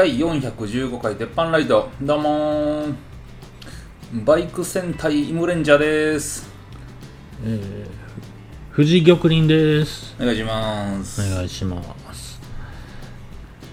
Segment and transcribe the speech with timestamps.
[0.00, 1.90] 第415回鉄板ライド。
[2.00, 2.94] どうもー。
[4.24, 6.48] バイク戦隊イムレンジャーです。
[7.44, 10.16] えー、藤玉林です。
[10.18, 11.20] お願いします。
[11.20, 12.40] お願いします。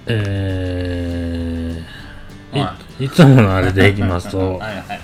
[0.06, 3.04] えー、はい。
[3.04, 5.00] い、いつものあれでいきますと、 はいはい。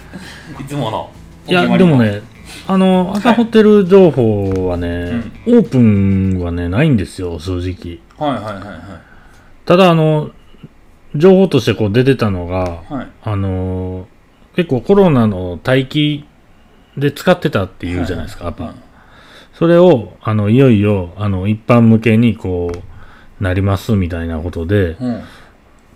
[0.61, 1.09] いつもの。
[1.47, 2.21] いや、でもね、
[2.67, 7.99] あの、朝ホテル情報はね、オープンはね、ないんですよ、正直。
[8.17, 8.83] はいはいはいはい。
[9.65, 10.31] ただ、あの、
[11.15, 13.11] 情報としてこう出てたのが、はい。
[13.23, 14.07] あの、
[14.55, 16.25] 結構コロナの待機
[16.97, 18.73] で使ってたっていうじゃないですか、やっぱ。
[19.53, 25.07] それを、あの、いよいよ、あの、一般向けに、こう、なりますみたいなことで、うん。
[25.07, 25.23] うん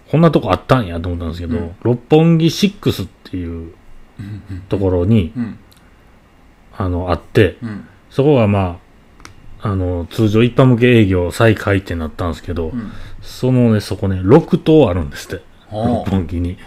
[0.09, 1.75] こんなとこあったんやと思ったんですけど、うん。
[1.84, 3.73] 六本木6っていう
[4.70, 5.59] ところに、うん。
[6.77, 7.88] あの、あって、うん。
[8.09, 8.80] そこがま
[9.61, 12.91] あ、あの、通常一般向け営業再開ってなったんですけど、うん
[13.27, 15.44] そのね、そこね、6棟あるんですって。
[15.70, 16.58] は六本木に。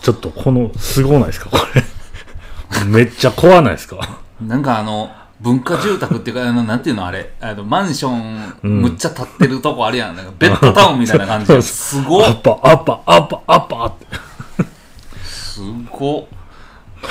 [0.00, 1.82] ちょっと、この、すごないですか、これ。
[2.86, 3.98] めっちゃ怖ないですか。
[4.00, 14.06] あなんかあの文化住宅っていうかあのなんていうのあれあのマンションうんむっちゃ建ってるとこあるやんなんかベッドタウンみたいな感じ そうすごっアッパ、アッパ、アッパ、アッパって。
[15.24, 16.24] すごっ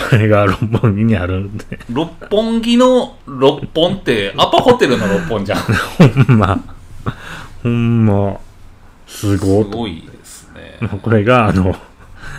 [0.09, 1.79] これが六本木にあるんで。
[1.89, 6.59] 六本木の六本ってアパホテルの六本じゃんす ほんま、
[7.61, 8.39] ほんま、
[9.11, 9.65] すごい。
[9.65, 9.77] と。
[9.77, 10.77] ごいですね。
[10.79, 11.75] ま あこれが、あの、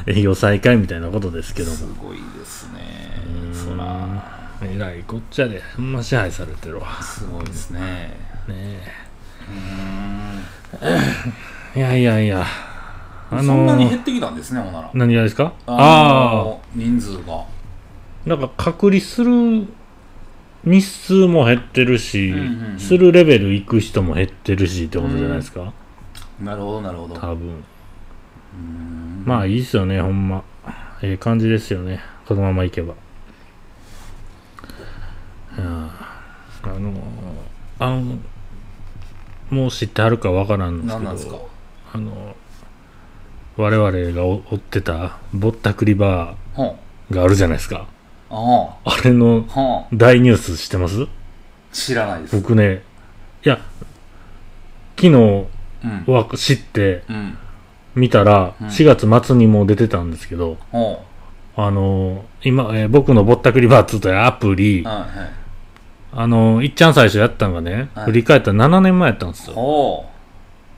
[0.07, 1.77] 営業再開みたいなことですけども。
[1.77, 3.21] すごいですね。
[3.53, 4.41] そら。
[4.63, 7.03] えらいこっちゃで、ほんま支配されてるわ。
[7.03, 7.81] すごいですね。
[8.49, 8.81] ね
[10.83, 10.99] うーん。
[11.75, 11.79] え。
[11.79, 12.45] いやいやいや。
[13.31, 14.91] あそんなのに減ってきたんですねほんなら。
[14.93, 15.53] 何がですか？
[15.67, 17.35] あの人数が。
[17.35, 19.67] あー、なんか隔離する
[20.65, 22.33] 日数も減ってるし、
[22.79, 25.73] するレベル行く人も減ってるしってことじゃないですか、
[26.43, 27.65] なるほどなるほど多分。
[29.25, 30.43] まあいいっすよね、ほんま。
[31.03, 32.01] ええ感じですよね。
[32.27, 32.95] このままいけば。
[35.57, 36.93] いやあの、
[37.79, 38.19] あの、
[39.51, 41.33] もう知ってはるかわからんんですけ何なんですか？
[41.33, 41.49] ど、
[41.95, 42.37] あの、
[43.57, 47.87] 我々が追追ってたぼったくりバはーがあるじゃないですか。
[48.31, 49.47] あはあれの
[49.93, 51.07] 大ニュース知ってます？
[51.73, 52.83] 知らないです僕ね、
[53.45, 53.59] いや、
[54.97, 55.47] 昨日うん
[56.07, 57.39] は知ってうん。
[57.95, 58.67] 見たら、うん。
[58.69, 61.03] 4月末にもう出てたんですけど、ほ
[61.55, 64.85] あの今、えー僕のぼったくりバーっつったアプリ
[66.15, 68.05] あのいっちゃん最初やったんがね、はい。
[68.07, 69.55] 振り返ったら7年前やったんですよ。
[69.55, 70.07] ほ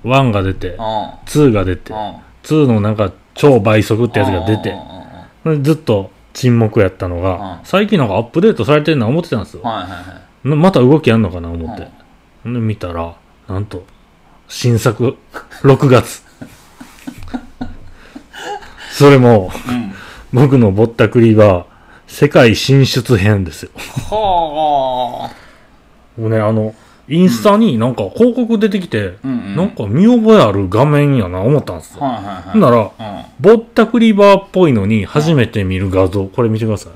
[0.05, 4.75] 1が出てう、あ2が出て、あ2のなんか超倍速ってやつが出て、
[5.45, 7.65] でずっと沈黙やったのが、うん。
[7.65, 9.63] 最近なんかアップデートされてるのは思ってたんですよ。
[9.63, 9.97] はいはいは
[10.45, 10.49] い。
[10.49, 11.89] なまた動きやんのかな思って。
[12.45, 13.17] で見たら、
[13.49, 13.85] なんと、
[14.49, 15.17] 新作、
[15.63, 16.23] 6月。
[18.93, 19.93] それも、うん。
[20.33, 21.65] 僕のぼったくりバー、
[22.07, 23.71] 世界進出編ですよ。
[24.11, 26.21] はあ。
[26.21, 26.75] もうね、あの、
[27.09, 29.57] インスタになんか広告出てきて、うんうん。
[29.57, 32.03] なんか見覚えある画面やな、思ったんですよ。
[32.03, 32.43] はいはいはい。
[32.53, 32.91] ほんなら、うん。
[33.41, 36.93] ぼったくりバーっぽいのに初めて見る画像、これ見てください。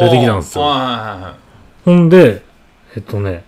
[0.00, 0.64] 出てきたんですよ。
[0.64, 1.32] はいはいはいはい。
[1.84, 2.42] ほんで、
[2.96, 3.44] えっとね、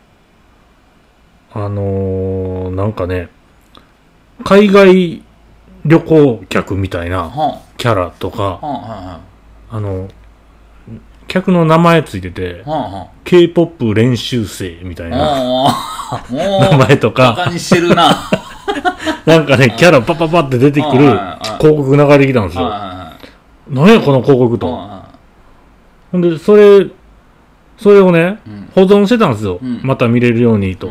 [1.53, 3.29] あのー、なんかね、
[4.45, 5.23] 海外
[5.85, 10.09] 旅行客みたいなはキャラとかあ、の、
[11.27, 12.65] 客の名前ついてて
[13.25, 15.17] K-POP 練習生みたいな
[16.31, 18.05] 名前とバか、カにしてるな。
[18.05, 18.41] は
[19.27, 21.19] なんかね、キャラパパパって出てくる
[21.59, 22.73] 広告流れてきたんですよ。
[23.69, 24.91] 何やこの広告と。
[26.13, 26.87] ほんで、それ、
[27.77, 28.39] それをね、
[28.75, 29.59] 保存してたんですよ。
[29.63, 29.81] うん。
[29.83, 30.91] また見れるようにと。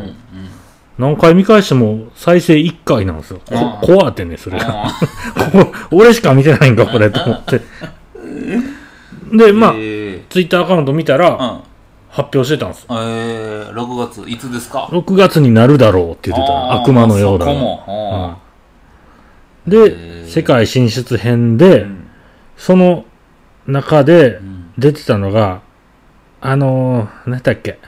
[1.00, 3.40] 何回見返しても再生1回なんですよ。
[3.46, 4.84] こ怖ってね、それが。
[5.90, 7.62] 俺しか見てないんか、これ、と思って。
[9.32, 11.62] で、まあ、えツイッターアカウント見たら、
[12.10, 12.82] 発表してたんです。
[12.82, 12.86] よ。
[12.90, 16.74] えー、6月いつですか？6月になるだろうって言ってた。
[16.74, 18.36] 悪魔のようだな。
[19.66, 22.08] で、世界進出編うで、ん。
[22.58, 23.06] その
[23.66, 24.70] 中でうん。
[24.76, 25.62] 出てたのが、
[26.42, 27.78] あのー、何だっけ、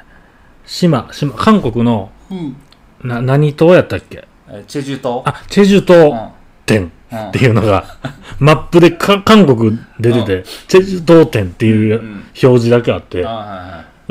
[0.64, 2.56] 島、島、韓国の、うん
[3.04, 4.24] な、何島やったっけ？
[4.48, 5.22] えーチェジュ島。
[5.26, 5.84] あ、チェジュうん。
[5.86, 6.32] 島
[6.66, 6.92] 店。
[7.12, 7.18] うん。
[7.28, 7.84] っていうのが、
[8.38, 13.26] マップでか韓国出てて、チェジュ島店っていううん表示だけあって、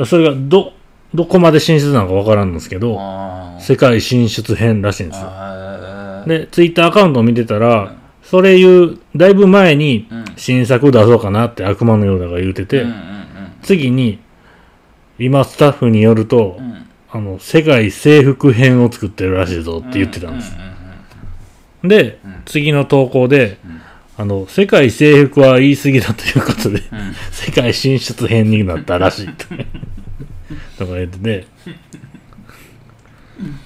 [0.06, 0.72] それがど、
[1.14, 5.30] どこまで進出なのかわからんですけいど、はい世界進出編らしいんですよ。
[6.26, 10.24] で、ツイッターアカウントを見てたら、それ言う、だいぶ前にうん。
[10.36, 12.86] 新作出そうかなって悪魔のようだが言うてて、
[13.62, 14.18] 次に、
[15.18, 16.58] 今スタッフによると、
[17.14, 20.56] あの、世界征服編を作ってるらしいぞって言ってたんです。
[21.84, 22.42] で、うん。
[22.46, 23.82] 次の投稿で、うん。
[24.16, 27.14] あの、世界征服は言い過ぎだということで、うん。
[27.30, 29.46] 世界進出編になったらしいと。
[30.78, 31.46] とか言ってて、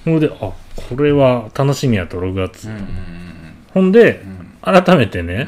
[0.03, 2.69] ほんで、あ、これは楽しみやと、6月。
[3.73, 4.23] ほんで
[4.65, 4.83] う、ん。
[4.83, 5.47] 改めてね、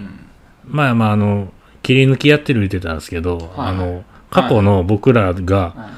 [0.66, 0.76] うん。
[0.76, 1.52] まあまあ、あの、
[1.84, 5.90] 切り抜きやってる言ってたんですけど、はいあの、過去の僕らが、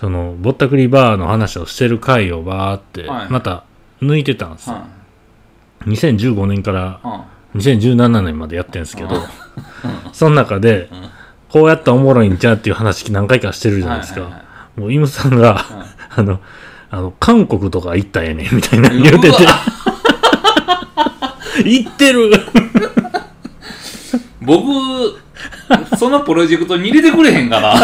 [0.00, 3.30] その、ぼったくりバーの話をしてる回をバーっては、い。
[3.30, 3.64] また
[4.00, 4.76] 抜いてたんですよ。
[4.76, 4.86] は
[5.86, 7.06] 2015年からい。
[7.06, 9.20] は2017年までやってるんですけど うん、
[10.12, 11.10] その中でうん、
[11.50, 14.42] こうやったらおもろいんちゃうっていう話何回かしてるいじゃないですか。
[14.76, 15.64] もう、イムさんが、はい。
[16.16, 16.40] あの、
[16.90, 19.36] あの、韓国とか行ったらええねんみたいな言うてて。
[21.62, 22.30] 行ってる。
[24.40, 24.64] 僕、
[25.98, 27.74] そのプロジェクトに入れてくれへんかな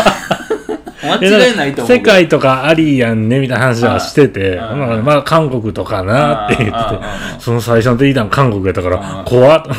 [1.14, 1.96] 間違いないと思う。
[1.96, 4.76] 世界とかありやんねみたいな話はしてて、はい。
[4.76, 9.28] まあ、まあ韓国とかなって言っててあーあーあー、その最初の時談韓国やったからあ、ー。
[9.28, 9.62] 怖っ。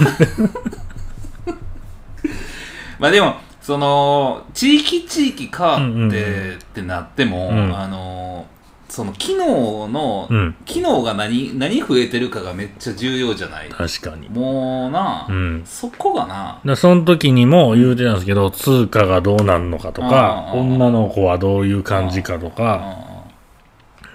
[3.00, 5.79] まあでも、その、地域地域変わっ
[6.09, 8.47] て、ってなっても、うんあの、
[8.89, 10.56] その機能の、うん。
[10.66, 14.30] 機能が何、何増えてるかがめっちゃ重要じゃない確かに。
[14.30, 15.63] もうな、うん。
[15.66, 22.98] そこがな、でその時にも言うてたんですけど、通貨がどうなんのかとか、うん女の子はどういう感じかとか、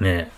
[0.01, 0.31] うんね。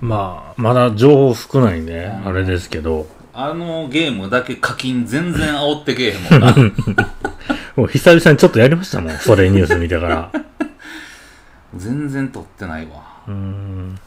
[0.00, 6.54] まあ、まだ情報少ないんで、うんあれですけど、あのゲームだけ課金全然煽ってけえへんもんな。
[7.76, 10.32] もう久々にちょっとやりましたもん、それニュース見てから。
[11.76, 13.22] 全然取ってないわ。
[13.28, 13.98] うーん。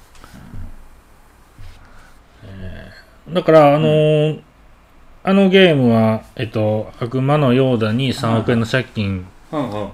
[2.45, 4.42] えーだから、あのー
[5.25, 9.89] あのゲームは、えっと、悪魔のヨーダに3億円の借金うんうん。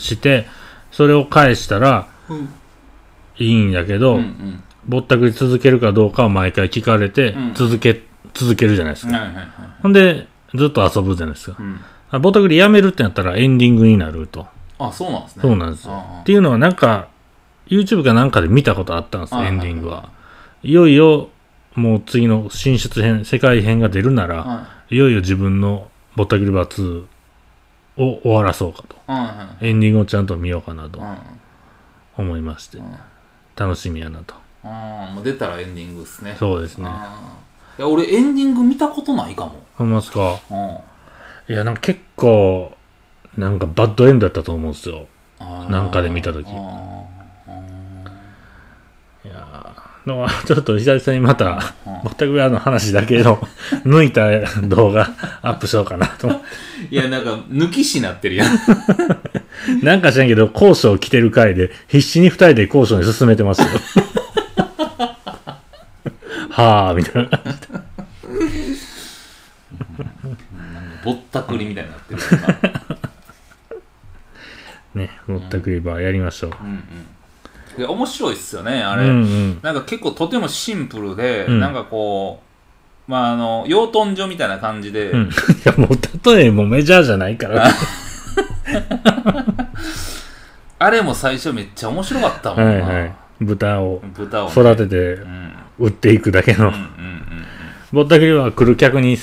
[0.00, 0.46] して、
[0.92, 2.48] それを返したらうん
[3.38, 4.62] いいんだけど、うんうん。
[4.86, 8.02] ぼったくり続けるかどうかを毎回聞かれて、うん続け、
[8.34, 9.16] 続けるじゃないですか。
[9.18, 9.46] はいはいはい。
[9.82, 11.56] ほんで、ずっと遊ぶじゃないですか。
[11.58, 11.80] うん。
[12.10, 14.46] あぼったくりやめるってなったらエンディングになると。
[14.78, 15.42] あ、そうなんですね。
[15.42, 15.94] そうなんですよ。
[15.94, 17.08] あっていうのはなんか、
[17.68, 20.10] YouTube かなんかで見たことあったんですエンディングは。
[20.62, 21.28] いよいよ、
[21.74, 27.04] もう次の進出編、世界編が出るなら、はいよいよ自分のぼったくりバー
[27.98, 28.96] 2を終わらそうかと。
[28.96, 29.12] い。
[29.12, 29.68] はいはい。
[29.68, 31.16] エンディングをちゃんと見ようかなとうん
[32.16, 32.96] 思いましてう、ん
[33.54, 34.34] 楽しみやなと。
[34.64, 36.36] ああ、もう出たらエンディングですね。
[36.38, 36.88] そうですね。
[37.78, 39.62] いや、俺エンディング見たことないかも。
[39.76, 40.38] ほんまですか？
[40.50, 41.52] うん。
[41.52, 42.72] いや、なんか結構、
[43.38, 45.06] なんかバッドエンドだったと思うんですよ。
[45.70, 47.58] なんかで見た時あーあ
[49.24, 53.36] いやーのちょっと久々にまた、ーうんぼったくりバーの話だけの
[53.86, 54.26] 抜いた
[54.62, 55.10] 動画
[55.42, 56.46] アップしようかなと思って。
[56.90, 58.48] いや、なんか、抜きしなってるやん。
[59.82, 63.68] なんか知らんけど、交渉来てる回で、必死に二人で交渉に進めてますよ。
[66.50, 67.40] はあ、みたいな。
[71.04, 72.20] ぼったくりみたいになってる。
[74.98, 76.50] ね、ぼったくりバーやりましょう。
[76.62, 76.82] うん
[77.80, 77.90] うん。
[77.90, 79.06] 面白いっすよね、あうれ。
[79.06, 79.58] んうん。
[79.62, 82.42] なんか結構とてもシンプルで、うんなんかこ
[83.08, 85.22] う、まああの、養豚場みたいな感じで、うん。
[85.22, 85.30] い
[85.64, 87.66] や、もう、例えもメジャーじゃないから。
[90.80, 92.64] あれも最初めっちゃ面白かったもんな。
[92.64, 93.14] はいはい。
[93.40, 94.52] 豚を豚を、ね。
[94.52, 95.52] 育ててうん。
[95.78, 96.74] 売っていくだけのうん。
[96.74, 96.88] うんうん
[97.90, 99.16] ぼったくりは来る客に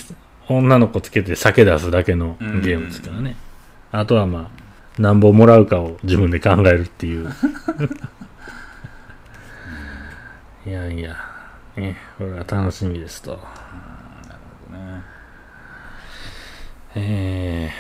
[0.48, 3.36] 女の子つけて酒出すだけのゲームですからね。
[3.92, 4.50] あとはまあ、
[4.98, 7.30] なんぼもらうかを自分で考えるっていう。
[10.66, 11.16] いやいや、
[11.76, 13.40] ね、これは楽しみですと。
[14.72, 14.96] うん。
[14.96, 15.04] ね
[16.96, 17.72] え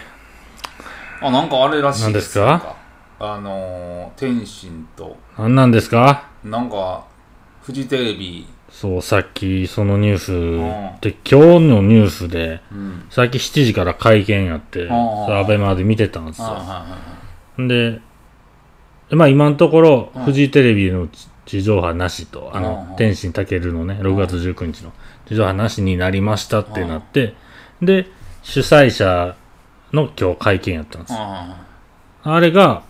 [1.22, 2.76] あ、なんかあれらしい何ですか？
[3.20, 6.26] あのー、天心と、ー、何なんですか？
[6.44, 7.06] なんか、
[7.64, 11.00] フジテレビ、そう、さっきそのニュースん。
[11.02, 13.06] で、今日のニュースで、うん。
[13.10, 14.88] さっき7時から会見やって、ん。
[14.88, 16.58] うんアベマで見てたんですよ。
[17.58, 18.02] で、
[19.12, 20.24] まあ今のところ、うん。
[20.24, 21.08] フジテレビの
[21.46, 22.64] 地上波なしと、あうん。
[22.64, 24.92] のう、ん天心たけるのね、6月19日の
[25.28, 27.36] 地上波なしになりましたってなって、
[27.82, 28.08] で、
[28.44, 29.36] 主催者
[29.94, 31.14] の今日会見やったんです。
[31.14, 31.20] よ。
[31.20, 31.58] は
[32.24, 32.82] あれが、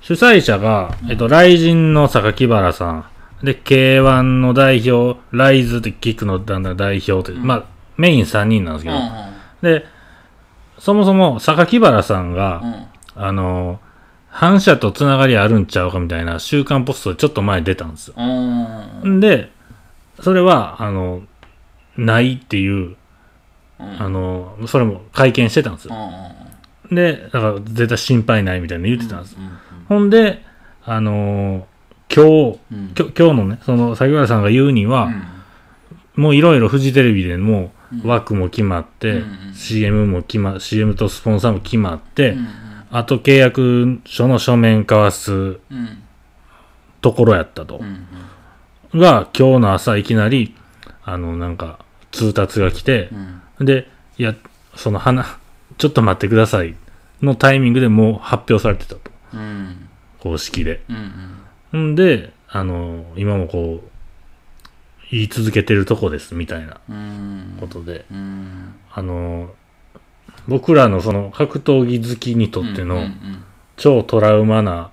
[0.00, 3.04] 主催者が、えっと、ライジンの榊原さん、
[3.42, 7.64] で、K1 の代表、ライズってキックの団体代表って、うんまあ、
[7.96, 9.64] メイン3人なんですけいはい。
[9.64, 9.86] ど、で、
[10.78, 12.74] そもそも榊原さんが、うんうん。
[12.74, 12.86] うん。
[13.16, 13.80] あの、
[14.28, 18.14] 反社とつながりあるんちゃうかみたいな週刊ポストでちょっと前に出たんですよ。
[18.16, 18.22] う
[19.08, 19.16] ん。
[19.16, 19.50] んで、
[20.20, 21.22] それは、あの、
[21.96, 22.96] ないっていう、
[23.78, 24.02] うん。
[24.02, 25.94] あの、それも会見してたんですよ。
[26.90, 26.94] うん。
[26.94, 29.36] で、だから絶対心配ないみたいな言ってたんです。
[29.38, 29.58] うん。
[29.88, 30.42] ほんで、
[30.84, 31.66] あの、
[32.14, 32.94] 今日、うん。
[32.96, 35.10] 今日のね、その、萩原さんが言うには、
[36.16, 38.02] もういろいろフジテレビでもうん。
[38.08, 39.16] 枠も決まって、うん。
[39.16, 42.48] うん CM も決ま CM とスポンサーも決まって、うん。
[42.90, 45.58] あと契約書の書面交わすうん。
[47.00, 47.78] ところやったと。
[47.78, 48.96] う。
[48.96, 49.00] ん。
[49.00, 50.54] が、今日の朝いきなり、
[51.04, 51.78] あの、なんか、
[52.10, 53.08] 通達が来て
[53.58, 53.66] う、ん。
[53.66, 53.88] で、
[54.18, 54.34] いや、
[54.74, 55.38] その花、
[55.78, 56.74] ちょっと待ってください
[57.22, 59.00] のタイミングでもう発表されてたと。
[59.34, 59.88] うん。
[60.18, 60.82] 公式で。
[60.88, 61.39] うんん
[61.72, 63.88] で、あの、今もこう、
[65.10, 67.56] 言い続けてるとこです、みたいなうん。
[67.60, 68.04] ことで。
[68.10, 68.74] うん。
[68.92, 69.52] あの、
[70.48, 73.44] 僕らのその格闘技好きにとってのうん
[73.76, 74.90] 超トラウマな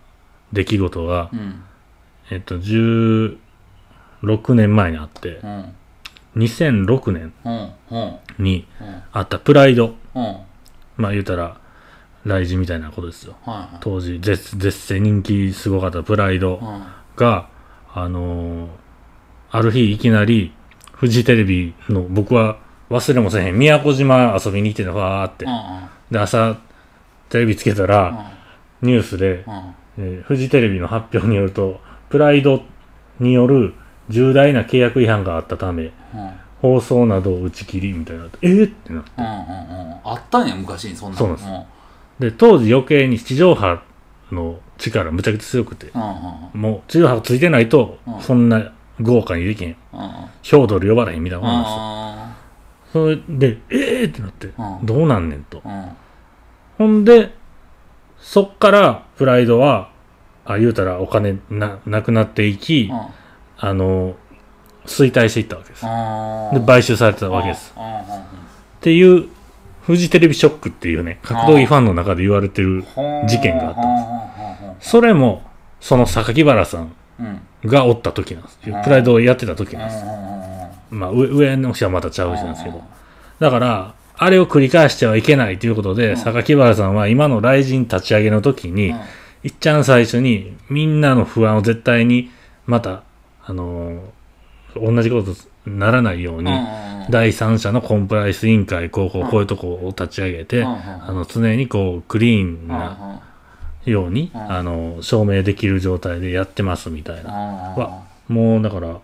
[0.53, 1.63] 出来事が、うん。
[2.31, 3.37] えっと、16
[4.55, 5.73] 年前にあって、うん。
[6.37, 7.33] 2006年
[8.39, 9.01] にうん。
[9.11, 9.95] あったプライド。
[10.95, 11.57] まあ言うたら、
[12.27, 13.35] ライジみたいなことですよ。
[13.43, 16.83] はい当時、絶、絶世人気すごかったプライドうん。
[17.15, 17.49] が、
[17.93, 18.67] あのー
[19.49, 20.51] ある日いきなり、
[20.91, 22.57] フジテレビの、僕は
[22.89, 25.45] 忘れもせへん、宮古島遊びに行ってたわーって。
[25.45, 25.51] うん。
[26.11, 26.57] で、朝、
[27.29, 28.31] テレビつけたら、
[28.81, 29.45] ニュースで、う
[29.99, 31.79] えーフジテレビの発表によると、
[32.09, 32.61] プライド
[33.19, 33.73] による
[34.09, 35.91] 重大な契約違反があったため、うん。
[36.61, 39.11] 放送などを打ち切りみたいなのえー、ってなって。
[39.17, 39.37] うんうんうん。
[40.03, 41.49] あったんや昔にそんなそうなんです
[42.19, 43.81] で、当時余計に地上波
[44.31, 45.91] の力むちゃくちゃ強くて、
[46.53, 49.75] もう地上波ついてないとう、んそんな豪華にできへん。
[49.93, 50.09] うんうん
[50.41, 52.29] ヒョードル呼ばれへんみたいなもんなん
[52.93, 53.17] ですよ。
[53.17, 55.61] それで、えーってなって、うんどうなんねんと。
[55.65, 55.85] うん
[56.77, 57.33] ほんで、
[58.19, 59.89] そっからプライドは、
[60.45, 62.99] あ、言うたらお金な、なくなっていき、うん
[63.59, 64.15] あの、
[64.85, 65.81] 衰退していったわけです。
[65.85, 67.73] あで、買収されてたわけです。
[67.75, 69.27] っていう、
[69.87, 72.83] フジテレビショックっていうね、格闘技ファンの中で言われてる、
[73.25, 75.43] 事件があったんんそれも、
[75.79, 76.93] その榊原さん
[77.63, 78.59] がおった時なんです。
[78.59, 80.03] プライドをやってた時うんなんです。
[80.91, 80.99] うん。
[80.99, 82.83] まあ、上上の人はまたちゃう人なんですけど。
[83.39, 86.17] だから、あれを繰り返してはいけないということで、うん。
[86.17, 88.93] 榊原さんは今の雷神立ち上げの時に、
[89.43, 92.29] いっちゃん最初にみんなの不安を絶対に
[92.65, 93.03] また、
[93.45, 93.99] あのー
[94.79, 96.51] 同じことにならないように、
[97.09, 99.29] 第三者のコンプライアンス委員会、こうこう、うん。
[99.29, 100.67] こういうとこを立ち上げて、うん。
[100.67, 103.21] あの、常にこう、クリーンな
[103.85, 104.51] ように、うん。
[104.51, 107.31] あの、証明できる状態でやってますみたいな。
[107.31, 108.97] はもう、だから、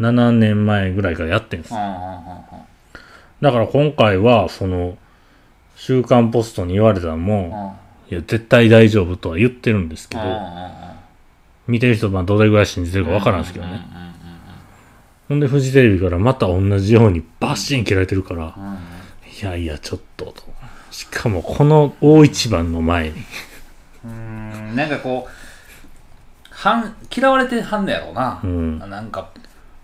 [0.00, 1.74] 7年前ぐらいからやってんです。
[1.74, 4.96] だから今回は、その、
[5.76, 7.76] 週刊ポストに言われたのも、
[8.10, 10.22] いや、絶対大丈夫とは言ってるんですけど、
[11.66, 14.05] 見てる人はどれぐらい信じてるかわからんですけどね。
[15.28, 18.54] ほんで、フジテレビからまた同じようにバッシン切られてるから、
[19.40, 20.34] いやいや、ちょっと、と。
[20.90, 23.14] しかも、この大一番の前に。
[24.04, 24.76] うん。
[24.76, 25.30] なんかこう
[26.50, 28.40] 反嫌われてはんねやろな。
[28.42, 28.78] うん。
[28.78, 29.30] なんか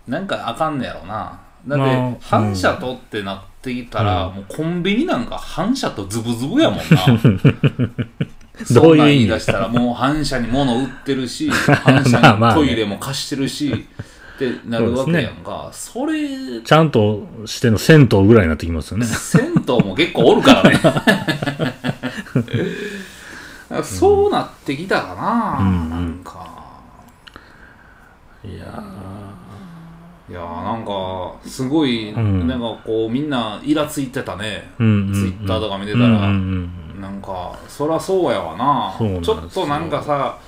[0.06, 1.40] なんかあかんねやろな。
[1.66, 4.34] だって、まあ反社とってなってきたら、うん。
[4.36, 6.84] もうコンビニなんか反社とズブズブやもんな。
[8.70, 9.28] どういう意味？
[9.28, 12.62] 出したらもう反社に物売ってるし反社 まあまあね。
[12.62, 13.88] にトイレも貸してるし
[14.50, 15.70] ってなるわけやんか。
[15.72, 19.06] そ,、れちゃんとしての銭湯ぐらいになってきますよね。
[19.06, 20.80] 銭湯も結構おるからね。
[23.82, 25.90] そうなってきたかな、うん。
[25.90, 26.42] なんか。
[28.44, 28.82] いや
[30.28, 32.48] いやーなんかすごい、ん。
[32.48, 34.72] なんかこうみんなイラついてたね。
[34.78, 38.94] ツイッターとか見てたら、なんかそりゃそうやわな。
[38.98, 40.38] なちょっとなんかさ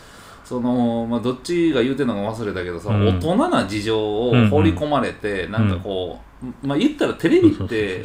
[0.44, 3.08] その、まあ、どっちが言うてんのか忘れたけどさ、うん。
[3.08, 6.20] 大人な事情を放り込まれて、なんかこ
[6.62, 8.04] う、まあ言ったらテレビって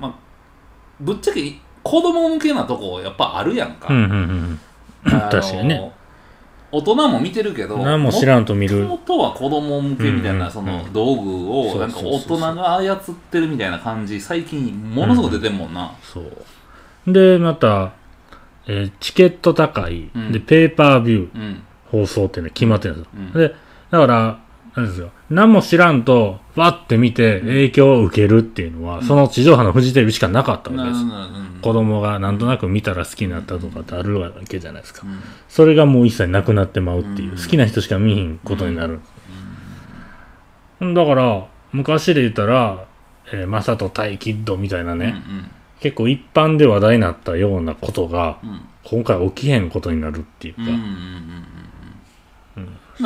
[0.00, 0.14] まあ
[1.00, 1.42] ぶっちゃけ
[1.82, 4.60] 子供向けなとこやっぱあるやんか、うんうんうん
[5.02, 5.92] 確かにね。
[6.72, 8.84] 大人も見てるけど何も知らんと見る。
[8.84, 12.98] もとは子供向けみたいな、うんうんその道具をなんか大人が操っ
[13.30, 17.12] てるみたいな感じ最近ものすごく出てんもんな、そう。
[17.12, 17.92] で、また、
[18.68, 20.32] えーチケット高い、うん。
[20.32, 21.34] で、ペーパービュー。
[21.34, 23.10] うん放送っていうのは決まってるんですよ。
[23.14, 23.32] うん。
[23.32, 23.54] で、
[23.90, 24.40] だから、
[24.76, 25.10] なんですよ。
[25.30, 31.02] 何も知らんと、わって見て影響を受けるっていうのは、その地上波のフジテレビしかなかったわけです。
[31.02, 31.58] うん。
[31.60, 35.02] 子供がなんとなく見たら好きになったとかってあるわけじゃないですか。
[35.04, 35.20] うん。
[35.48, 37.36] それがもう一切なくなってまうっていう、うん。
[37.36, 39.00] 好きな人しか見ひんことになる。
[40.80, 42.86] だから、昔で言ったら、
[43.32, 45.22] えー、マサト対キッドみたいなね、
[45.80, 48.50] 結構一般で話題になったようなことが、うん。
[48.50, 50.62] うん今回起きへんことになるっていうか、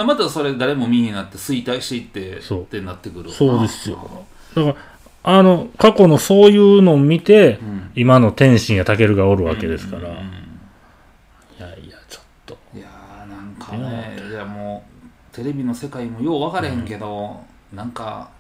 [0.03, 2.63] またそれ誰も見になって衰退していってそう。
[2.63, 4.27] ってなってくるそうですよ。
[4.57, 4.77] だから、
[5.23, 7.91] あの、過去のそういうのを見て、うん。
[7.95, 10.25] 今の天心やタケルがおるわけですから、うんうんうん。
[10.25, 12.59] いやいや、ちょっと。
[12.75, 14.85] いやーなんかねいやも
[15.33, 17.41] うテレビの世界もよう分かれへんけど、
[17.73, 18.31] なんか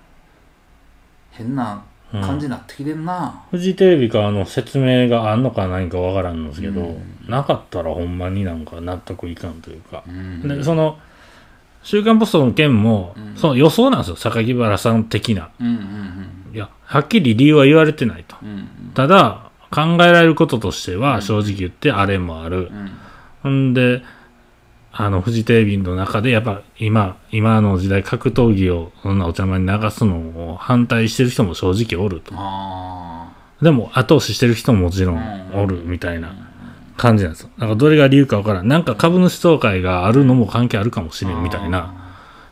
[1.30, 1.82] 変な
[2.12, 6.98] 感じになってきてんな、フジテレビかあの説明があんのか何かわからんのですけど、うん。
[7.28, 10.04] なかったらほんまになんか納得いかんというか。
[10.06, 10.46] う、ん。
[10.46, 10.98] でその
[11.84, 13.36] 週刊ポストの件も、うん。
[13.36, 14.16] その予想なんですよ。
[14.16, 15.50] 榊原さん的な。
[15.60, 18.36] うんうんいやはっきり理由は言われてないと。
[18.42, 18.68] うんうん。
[18.94, 22.70] ただ考えられることとしては正直言ってあれもある。
[23.44, 23.74] う、ん。
[23.74, 24.02] で
[24.92, 32.32] あのフジテレビの中でやっぱ今今の時代格闘技をそんなお茶間に流すのを反対してる人も正直おると。
[32.36, 35.50] あでも後押ししてる人ももちろん。
[35.54, 36.43] おるみたいな
[36.96, 37.50] 感じなんですよ。
[37.58, 38.68] なんかどれが理由かわからん。
[38.68, 41.94] なんか株主総会があるのも関係あるかもしあれんみたいな。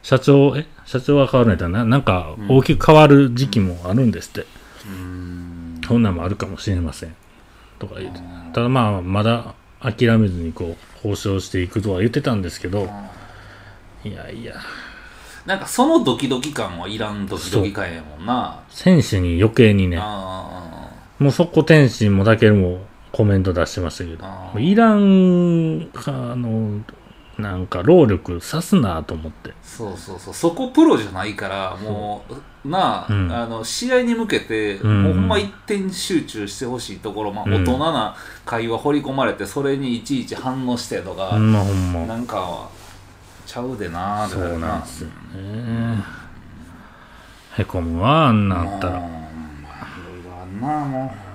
[0.02, 0.66] 社長、え？
[0.84, 4.46] 社長が変わるんやったらな、なんか大きく変わる時期もあるんですって。
[4.86, 7.14] うんそんなんもあるかもしれません。
[7.78, 8.20] とか言って。
[8.52, 12.88] ただまあ、まだ諦めずにこう、交渉していくとは言ってたんですけど、
[14.04, 14.54] いやいや、
[15.44, 22.80] なんかそのドキドキ感はいらんドキドキ感やもんな選手に余計にね、あもうそこ天心もだけも
[23.12, 26.80] コメント出してましたけど、あもういらん、あの、
[27.38, 29.52] なんか労力さすなと思って。
[29.62, 32.24] そうそうそうそこプロじゃないからも
[32.64, 38.14] うなあ,、うんあの試合に向けて、んもうほんま一点集中してほしいところ、まあ、うん大人な
[38.44, 41.52] 会話掘り込まれてそれにいちいち反応してとか、ほん。
[42.06, 42.68] なんか
[43.46, 46.04] ちゃうでなそうみたいなんですよね。
[47.58, 48.96] へこむわ、あんなあったら。
[48.98, 49.08] うんま
[49.70, 51.31] あいろいろあんなもう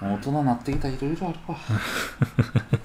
[0.00, 1.56] 大人になってきたらいろいろあるわ。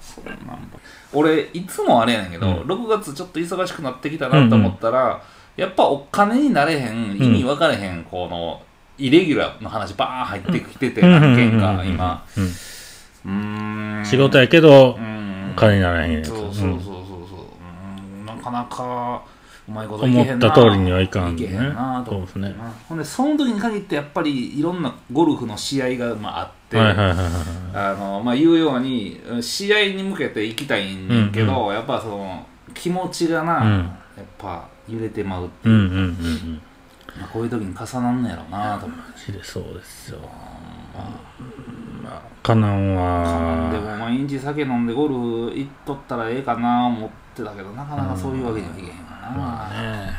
[0.00, 0.78] そんなんば。
[1.12, 2.54] 俺いつもあれやねんけど、うん。
[2.62, 5.22] 6月ちょっと忙しくなってきたなと思ったら、
[5.56, 8.62] やっぱお金になれへん意味分かれへん、この
[8.96, 12.24] イレギュラーの話バーン入ってきてて、何件か今。
[12.36, 12.44] うん。
[12.44, 14.04] うーん。
[14.06, 15.52] 仕事やけどう、ん。
[15.54, 16.28] 金にならへんやつ。
[16.28, 16.80] そうそうそうそうそう、
[18.20, 19.22] うん、なかなか
[19.80, 21.46] 思った通りにはいかんね。
[21.48, 22.54] なそうですね。
[22.88, 26.76] ほんでその時に限ってやっぱりいろんなゴルフの試合がまああって、
[28.36, 33.78] 言うように試合に向けて行きたいんねんけど、やっぱその気持ちがな、うん。
[34.16, 36.62] やっぱ揺れてまうっていう、うんうんうんうん。
[37.18, 39.44] まあ、こういう時に重なんのやろうなと思って。
[39.44, 40.18] そうですよ。
[40.94, 41.00] ま。
[41.00, 41.08] あ、
[42.42, 48.94] かなんは、でも毎日酒飲んでゴルフ行っとったらええかな思ってたけどなかなかそういうわけにはいけへんわ
[49.30, 50.10] な、まあね。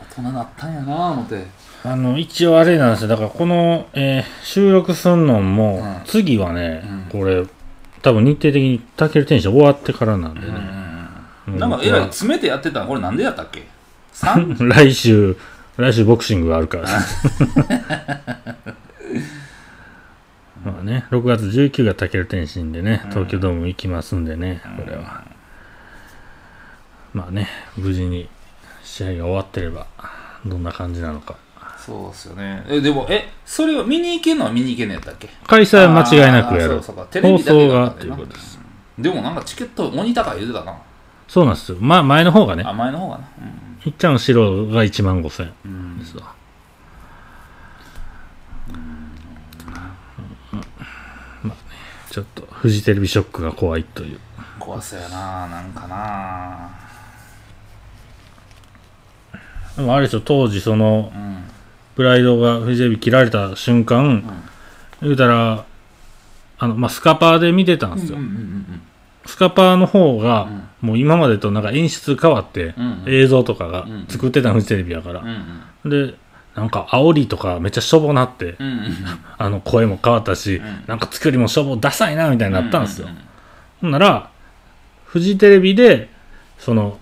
[0.00, 1.44] 大人なったんやな思って
[1.84, 3.08] あの、一応あれなんですよ。
[3.08, 6.82] だからこの、えー収録すんのも、うん次はね、
[7.12, 7.44] うんこれ、
[8.02, 10.46] 多分日程的にタケル天使終わってからなんでね。
[10.46, 10.90] うん
[11.58, 13.66] なんかえらい詰めてやってたのこれなんでやったっけ
[14.14, 14.68] ？3?
[14.70, 15.36] 来週、
[15.76, 16.88] 来週ボクシングがあるから。
[20.64, 25.24] まあね、6月19がタケル天心でね、東京ドーム行きますんでね、これは。
[27.14, 28.28] まあね、無事に
[28.84, 29.86] 試合が終わってれば、
[30.44, 31.36] どんな感じなのか。
[31.78, 32.62] そうっすよね。
[32.68, 35.28] えでもえそれを見に行けんのは見に行けんのやったっけ？
[35.46, 36.74] 開催は間違いなくやる。
[36.74, 36.82] あーそう。
[36.82, 37.68] そうかテレ放ビだけ
[38.08, 38.60] 送がです。
[38.98, 40.76] でもなんかチケット鬼高い言うてたな
[41.26, 41.78] そうなんですよ。
[41.80, 42.64] まあ前の方がね。
[42.66, 43.24] あ、前の方がな。
[43.86, 45.46] いっちゃん白が1万5千。
[45.46, 46.34] 円うん、うんですわ。
[51.42, 51.54] まあね、
[52.10, 54.18] ちょっとフジテレビショックが怖いという。
[54.58, 56.70] 怖さやななんかな。
[59.76, 61.44] でもあれでしょ、当時そのう、ん。
[61.94, 64.24] プライドがフジテレビ切られた瞬間、
[65.00, 65.64] 言うたら、
[66.58, 68.18] あの、まあ、スカパーで見てたんですよ。
[68.18, 68.82] うんうんうん
[69.26, 70.48] スカパーの方が、
[70.82, 70.88] うん。
[70.88, 73.14] もう今までとなんか演出変わって、うんうん。
[73.14, 75.20] 映像とかがうん作ってたフジテレビやから。
[75.20, 75.88] うんう。
[75.88, 76.08] ん。
[76.08, 76.14] で、
[76.54, 78.96] なんか煽りとかめっちゃしょぼなって、うんうん
[79.38, 80.84] あの声も変わったし、ん。
[80.86, 83.08] なんか作りもしょぼダサいなみたいになったんですよ。
[83.08, 83.14] うう
[83.80, 84.30] ほんなら、
[85.04, 86.10] フジテレビで、
[86.58, 86.98] その、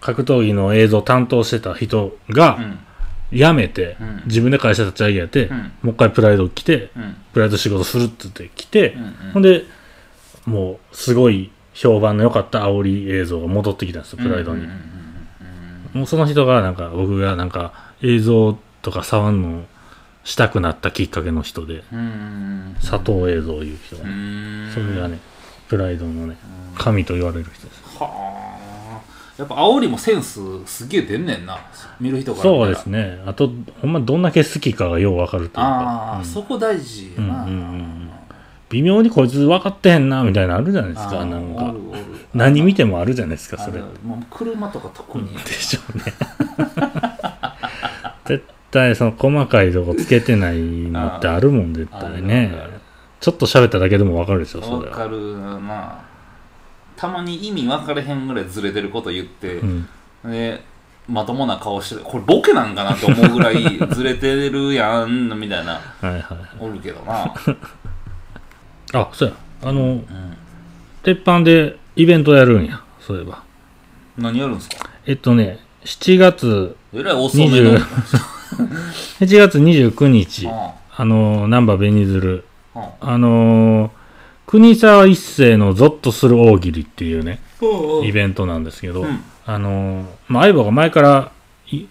[0.00, 2.78] 格闘技の映像担当してた人がう、ん。
[3.38, 4.22] 辞めて、うん。
[4.26, 5.56] 自分で会社立ち上げて、うん。
[5.56, 7.16] もう一回プライド来て、うん。
[7.32, 9.32] プライド仕事するって言って来て、うんうん。
[9.32, 9.64] ほんで、
[10.44, 14.66] もう、すごい評判の良かった煽り映像が戻ってきたんですよ、プライドに。
[15.94, 19.64] もうその人が、なんか、僕がなんか、映像とか触るの
[20.24, 21.98] したくなったきっかけの人で、うん。
[21.98, 24.70] うん佐藤映像いう人がん。
[24.72, 25.18] それがね、
[25.68, 26.36] プライドのね、
[26.76, 27.98] 神と言われる人です。
[27.98, 28.38] はあ。
[29.36, 31.58] やっぱ煽りもセンスすげえ出んねんな。
[32.00, 33.22] 見る人からそうですね。
[33.26, 36.24] あと、ほんまどんだけ好きかがようわかるというあか、あ、うん。
[36.24, 38.10] そこ大事やな、うんうんうん。
[38.70, 41.74] 微妙にこいつ分かってへんな、みたいなのあるじゃないですか、なんか
[42.34, 43.80] 何見てもあるじゃないですか、それ。
[43.80, 43.84] あ。
[44.04, 46.04] もう車とか特に、でしょうね。
[48.26, 52.52] 絶対その細かいとこつけてないのってあるもん、絶対ね。
[53.20, 54.90] ちょっと喋っただけでもわかるでしょ、それは。
[54.90, 55.98] わかるな
[56.96, 59.88] たまに意味分かれへんぐらいずれてること言って、うん。
[60.24, 60.62] で
[61.08, 63.56] まともな顔してるこれボケなんかなと思うぐらい
[63.92, 66.38] ずれてるやんみたいなはいはいはい。
[66.60, 67.32] おるけどな、
[68.92, 69.34] あ、そうや。
[69.62, 70.04] あの、うん、
[71.02, 72.82] 鉄板でイベントやるんや。
[73.00, 73.42] そういえば。
[74.18, 74.88] 何やるんすか？
[75.06, 77.80] えっとね、7月、えらい遅めの20
[79.20, 83.90] 7月29日、ああの、ナンバーベニズル、ああのー
[84.46, 87.38] 国沢一世のゾッとする大喜利っていうね、
[88.02, 89.20] イベントなんですけど、うん。
[89.44, 91.32] あのーまあ、相棒が前から
[91.70, 91.84] い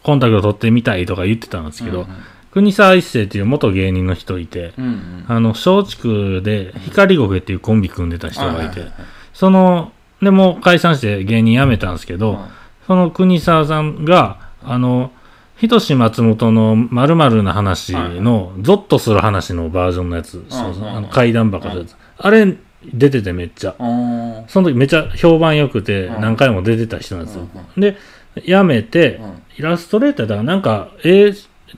[0.00, 2.06] コンタクト取ってみたいとか言ってたんですけど、うん
[2.52, 5.24] 国沢一世っていう元芸人の人いて、うんうん。
[5.26, 8.86] あの、松竹で光ゴケっていうコンビ組んでた人がいて、
[9.32, 9.90] その、
[10.22, 12.38] でもう解散して芸人辞めたんですけど、うん。
[12.86, 15.10] その国沢さんが、あの、
[15.56, 20.82] ひとし松本の〇〇な話の、ゾッとする話のバージョンのやつ、そうそう。
[20.82, 21.96] うんあの怪談ばっかりのやつ。
[22.18, 22.56] あれ、
[22.92, 23.74] 出ててめっちゃ。
[23.78, 26.20] うんその時めっちゃ評判良くて、うん。
[26.20, 27.46] 何回も出てた人なんですよ。
[27.76, 27.96] うで、
[28.44, 29.42] 辞めて、うん。
[29.58, 31.32] イラストレーターだからなんか絵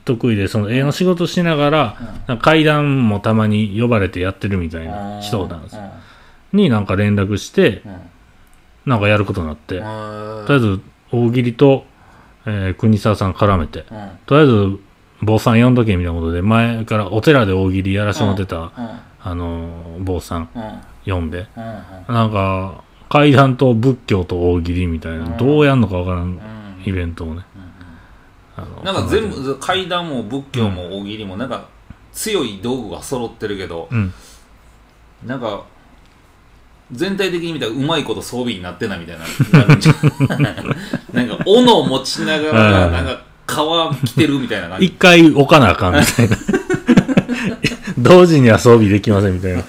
[0.05, 5.81] 得意でその絵の仕事しながら、なんか階段もたまに呼ばれてやってるみたいな人なんですよ。
[6.53, 7.83] になんか連絡して、
[8.85, 10.79] なんかやることになって、うんとりあえず
[11.11, 11.85] 大喜利と、
[12.47, 14.09] えー国沢さん絡めて、うん。
[14.25, 14.79] とりあえず
[15.21, 18.71] 坊さん呼んどけみたいなことで、前からお寺で大喜利やらしてもらってた、うん。
[19.21, 21.13] あのー坊さんうん。
[21.13, 21.47] 呼んで、
[22.07, 22.13] うん。
[22.15, 25.37] なんか、階段と仏教と大喜利みたいな、うん。
[25.37, 26.39] どうやんのかわからんうん。
[26.85, 27.43] イベントをね。
[28.83, 31.67] なんか全部階段も仏教も大喜利もなんか
[32.11, 34.13] 強い道具が揃ってるけどうん。
[35.25, 35.63] なんか
[36.91, 39.25] 全体的に見たらうまいこと装備になってないみたいな
[39.59, 46.37] なるんじゃんなんか斧を持ちながらうんなんか皮着てるみたいな感一じ回置かなあかんみたいな。
[47.97, 49.63] 同時には装備できませんみたいな。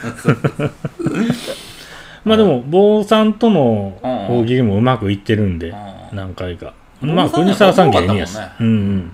[2.25, 6.75] まあでも、坊さんとの大喜利もうまくいってるんで、うん何回か。
[7.01, 8.37] 坊まあ、国沢さん芸人やし。
[8.61, 9.13] うんうん。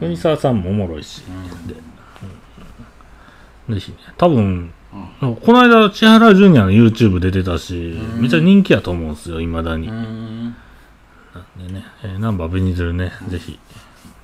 [0.00, 1.22] 国沢さんもおもろいし。
[3.68, 3.98] うん、ぜひね。
[4.16, 4.72] 多分、
[5.20, 9.88] この間、千原ジュニアの YouTube 出てたし、うんめっちゃ人気やと思うんですよ、未だに。
[9.88, 10.56] うん
[11.56, 13.58] でね、えーナンバーベニズルね、ぜひ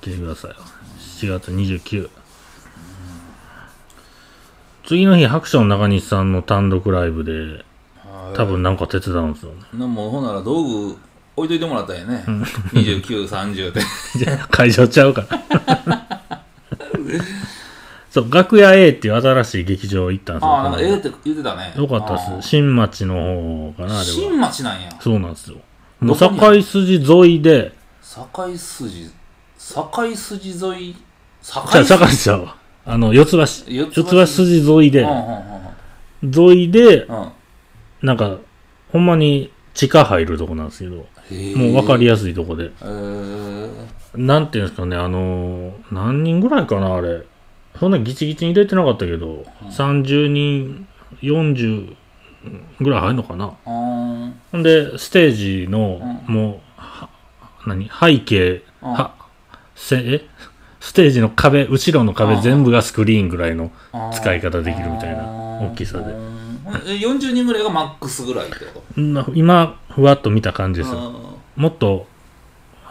[0.01, 0.57] 来てくださいよ。
[0.99, 2.09] 7月29。
[4.85, 7.65] 次の日、ハクション中西さんの単独ライブで、
[8.35, 9.61] 多分なんか手伝うんですよね。
[9.73, 10.97] なもうほんなら道具
[11.35, 12.23] 置いといてもらったんやね
[12.73, 13.81] 2930で
[14.15, 16.21] じゃあ会場ちゃうから。
[18.13, 20.49] そう、楽屋 A っていう新しい劇場行ったんですよ。
[20.49, 22.47] ああなんかこの間ええって言ってたねよかったっす。
[22.47, 24.03] 新町の方かな、あれは。
[24.03, 25.57] 新町なんやそうなんですよ。
[25.99, 26.29] もう境
[26.61, 27.71] 筋沿いで、
[28.03, 29.09] 境筋
[29.57, 30.95] 境筋沿い？
[31.43, 32.17] 境じゃあ、境筋？
[32.23, 32.55] ちゃうわ。
[32.85, 33.37] あの、四つ橋。
[33.71, 35.07] 四四つ橋筋沿いで
[36.21, 37.07] 沿いで、
[38.03, 38.37] なんか、
[38.91, 42.71] ほんまに地下入るとこなんですけど、もう分かりやすいとこで。
[42.81, 43.69] えー
[44.15, 47.23] なんていうんですかね、あのー何人ぐらいかな、あれ。
[47.79, 50.87] そんなギチギチに入れてなかったけど、30人、
[51.21, 51.95] 40
[52.79, 53.53] ぐらい入るのかな。
[53.63, 57.09] ほんで、ステージの、うもう、は
[57.65, 58.93] 何背景、うん。
[58.93, 59.15] は、
[59.75, 60.21] せ、え？
[60.79, 62.41] ステージの壁、後ろの壁うん。
[62.41, 63.71] 全部がスクリーンぐらいの
[64.13, 65.23] 使い方できるみたいな
[65.61, 66.11] 大きさで。
[66.11, 66.59] うん。
[66.85, 69.01] え40人ぐらいがマックスぐらいってこと？
[69.01, 70.99] な今、ふわっと見た感じですよ。
[70.99, 71.63] うん。
[71.63, 72.05] もっと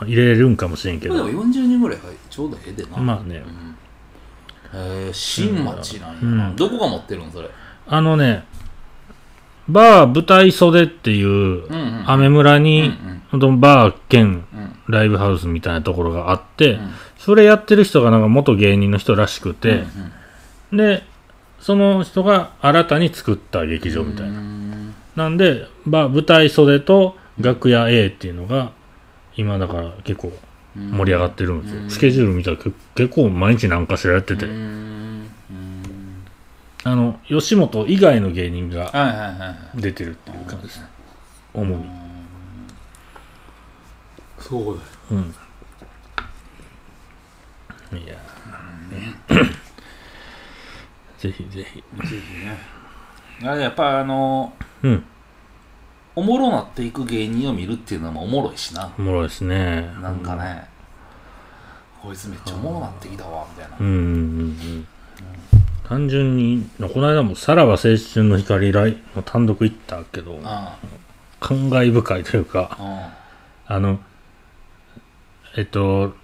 [0.00, 1.14] 入れれるんかもしれんけど。
[1.26, 1.44] でも。
[1.44, 2.96] 40人ぐらいがちょうどええでな。
[2.96, 3.36] まあね。
[3.36, 3.71] うん
[4.74, 6.20] へえ新町なんや。
[6.22, 6.56] な、うん。
[6.56, 7.48] どこが持ってるんそれ？
[7.86, 8.44] あのね、
[9.68, 12.10] バー舞台袖っていう、うんうん。
[12.10, 13.40] アメ村に、うんほん。
[13.40, 14.76] とバー兼うん。
[14.88, 16.90] ライブハウスみたいなところがあって、うん。
[17.18, 19.84] それやってる人がなんか元芸人の人らしくて、
[20.72, 21.02] うんで、
[21.60, 24.38] その人が新たに作った劇場みたいな。
[24.38, 24.94] うん。
[25.14, 28.72] なんで、バー舞台袖と楽屋 A っていうのが、
[29.36, 30.32] 今だから結構
[30.74, 31.82] 盛り上がってるんですよ。
[31.82, 34.46] うんスケジュール見たらけ結構毎日何かしらやってて、
[36.84, 40.86] あの、吉本以外の芸人がはいはいはいはい出てるっていう感じですね。
[41.54, 41.84] 主に。
[44.38, 44.78] そうだよ
[45.12, 45.34] うん。
[47.98, 48.14] いや
[51.18, 51.82] ぜひぜひ。
[51.82, 52.58] ぜひね
[53.44, 55.04] あれやっぱあのうん。
[56.14, 58.92] おもろなっていく芸人を見るっていうのもおもろいしな。
[58.98, 59.90] おもろいですね。
[60.00, 60.64] なんかね、
[62.02, 63.76] こいつめっちゃおもろなってきたわみたいな。
[63.80, 64.04] うんうんうんう
[64.50, 64.86] ん。
[65.88, 70.76] 単純に、この間もさらば青春の光来の単独行ったけど、あ
[71.40, 73.12] 感慨深いというか、あ
[73.66, 73.98] あの、
[75.56, 76.14] えっと、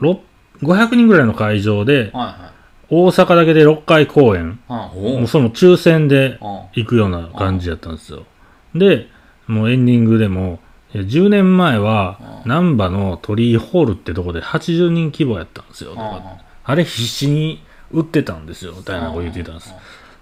[0.00, 0.20] ろ
[0.62, 2.52] 500人ぐらいの会場で、はいはい。
[2.94, 8.26] 大阪だけで6回公演、もうその抽選であ行くような感じやったんですよ。
[8.74, 9.08] で、
[9.52, 10.58] もうエンディングでも、
[10.94, 12.50] いや10年前はうん。
[12.50, 16.22] 難波の鳥居ホールってとこで80人規模やったんですよとか
[16.64, 17.62] あれ必死に
[17.92, 19.72] 売ってたんですよみたいなこと言ってたんです。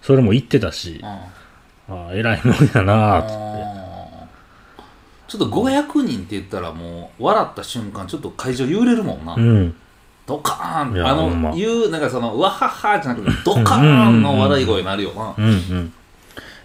[0.03, 1.09] それも言ってたしうん。
[1.09, 3.41] ああ偉いもんやなあつって。
[5.29, 9.75] ちょっと500人って言ったらもう笑った瞬間ちょっと会場揺れるもんな、うん。
[10.27, 11.07] ドカーン。
[11.07, 15.35] あの言うなんかそのわははじゃなくてドカーンの笑い声になるよな。
[15.39, 15.93] うんうん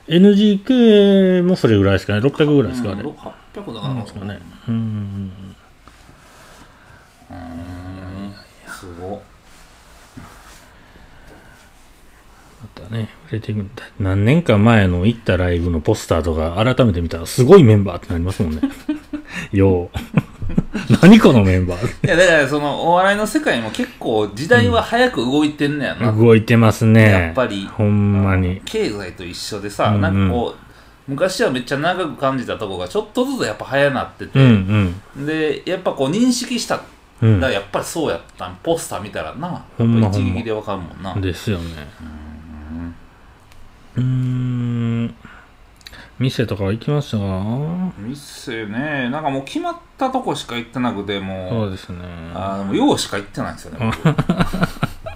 [0.08, 2.20] NGK もそれぐらいですかね。
[2.20, 3.02] 600ぐらいですかあれ。
[3.02, 4.40] うん800だからですかね。
[4.68, 5.32] うん。
[7.32, 8.34] うん。
[8.68, 9.18] すご。
[9.18, 9.22] っ
[12.62, 18.62] またね売れていくんだ何年か前の行ったライブのポスターとか改めて見たらすごいメンバーってなりますもんね。
[19.52, 20.35] よう
[21.02, 22.06] 何このメンバー？
[22.06, 27.10] いやだからそのお笑いの世界も結構時代は早く動いてんねやな、動いてますね。
[27.12, 27.68] やっぱり。
[27.72, 28.62] ほんまに。
[28.66, 30.02] 経済と一緒でさ、うんうん。
[30.02, 35.26] なんかこう昔はめっちゃ長く感じたとこがちょっとずつやっぱ早なってて、うんうん。
[35.26, 36.82] でやっぱこう認識した。
[37.22, 37.40] うん。
[37.40, 39.48] だからやっぱりそうやったんポスター見たらな。
[39.48, 41.16] やっぱほんまほんま一撃でわかるもんな。
[41.22, 41.88] ですよね。
[43.98, 44.65] うーん
[46.18, 47.24] 店とか行きましたか？
[48.00, 51.98] 店ねなんかもう決まったとこしか行ってなくてもそううですね。
[52.34, 54.16] あのようしか行ってないんですよね僕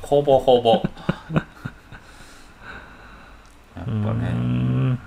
[0.05, 0.71] ほぼほぼ。
[0.73, 0.81] や
[3.83, 3.97] っぱね。
[4.31, 4.99] ん。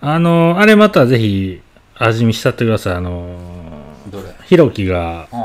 [0.00, 1.60] あのあれまたぜひ
[1.98, 2.94] 味見したってください。
[2.94, 3.36] あの
[4.08, 4.34] どれ？
[4.46, 5.44] ひろきがうん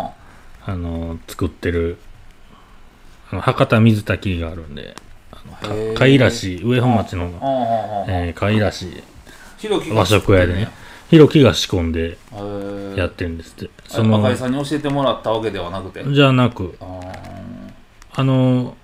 [0.69, 1.97] あの作ってる
[3.30, 4.95] 博多水炊きがあるんで
[5.63, 5.95] へー。
[5.97, 7.47] かいらし上本町の、うんうんうんうん
[8.27, 9.08] えー、かいらしひろきが
[9.93, 10.70] 和食屋でね。
[11.10, 12.17] ひろきが仕込んで
[12.98, 13.70] やってるんですって。
[13.88, 16.04] その赤井さんに教えてもらったわけではなくて？
[16.12, 16.78] じゃなく。
[18.13, 18.76] あの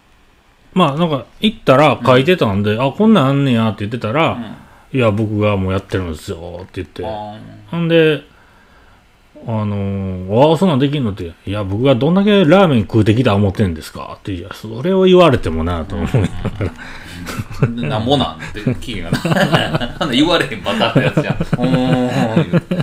[0.74, 4.32] まあなんか行ったら書いてたんで、あこんなんあんねやって言ってたら、
[4.94, 4.98] うん。
[4.98, 7.06] いや僕がもうやってるんですよって言って。
[7.06, 7.38] あ
[7.70, 8.24] ほんで
[9.46, 14.16] あのー、ああそんなんできんのっていや僕がどんだけラーメン食うてきた思ってんですか？
[14.18, 16.30] っていやそれを言われてもなと思いながら。
[16.30, 16.72] ーで
[17.76, 19.18] なんぼなんって聞いがな。
[20.00, 21.36] ほんで言われへんバカってやつじゃん。
[21.36, 22.80] うー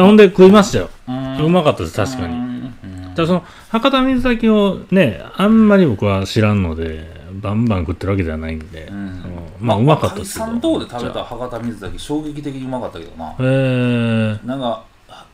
[0.00, 0.04] ん。
[0.04, 0.90] ほんで食いましたよ。
[1.06, 2.34] うまかったです確かに。
[2.34, 2.74] うん。
[3.14, 9.22] ただその博多水炊きをねあんまり僕は知らんのでバンバン食ってるわけではないんで、うん。
[9.60, 13.30] まあうまかったですけど赤井さんとこで食べた博多水炊き衝撃的にうまかったけどな。
[13.30, 14.82] へえなんか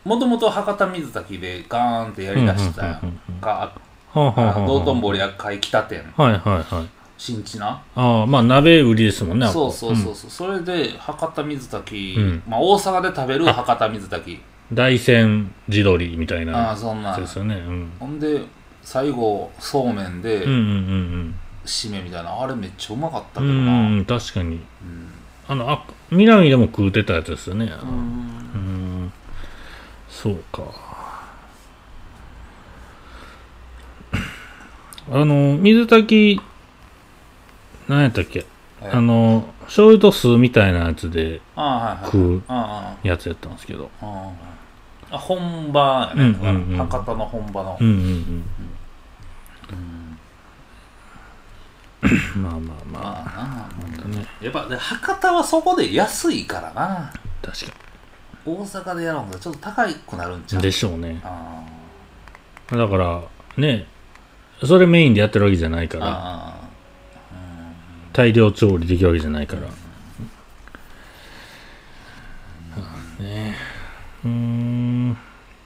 [0.04, 3.40] もともと博多水炊きでガーンってやりだしたやうんうんうんん。
[3.40, 3.72] かは
[4.14, 6.02] あ、はあはあはあ、道頓堀赤海北店。
[6.16, 6.40] はいはい
[6.74, 7.83] はい新地な？
[7.94, 12.42] ああまあ鍋売りですもんねあそうこそうそうそう、それで博多水炊き、うん。
[12.48, 14.40] まあ大阪で食べる博多水炊き。
[14.72, 17.56] 大山地鶏みたいあなあそんなそうですよね。
[17.56, 17.92] うん。
[18.00, 18.40] ほんで
[18.80, 21.35] 最後そうめんでうんうんうん
[21.66, 24.61] 締めみたいな、あれめっちゃうまかったうんうけどな、んうん確かに。
[25.46, 27.66] あのあ南でも食うてたやつですよね。
[27.66, 27.90] うん。
[27.90, 29.12] うん。
[30.09, 30.62] そうか。
[35.12, 36.40] あの水炊き
[37.90, 38.46] 何やったっけ？
[38.83, 41.40] えあの醤油と酢みたいなやつで
[42.05, 43.90] 食うあやつやったんですけど。
[44.00, 44.31] あ
[45.11, 46.88] 本場やね、うんうんうん。
[46.88, 47.98] 博多の本場の、うんうんう
[52.38, 52.42] ん。
[52.42, 53.68] まあまあままあな
[54.05, 54.24] あね。
[54.40, 57.12] やっぱで博多はそこで安いからな。
[57.42, 57.72] 確か
[58.46, 60.62] 大阪でやろうとちょっと高くなるんちゃにう？
[60.62, 61.20] でしょうね。
[61.24, 61.64] あ
[62.70, 63.20] だから
[63.57, 63.88] ね
[64.64, 66.07] それメインでやってるわけじゃないから。
[66.07, 66.59] ああ
[68.12, 69.62] 大量調理できるわけじゃないから、
[73.24, 73.56] ね。
[74.24, 75.16] うーん。